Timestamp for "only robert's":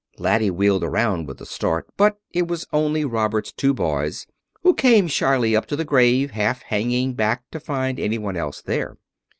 2.73-3.51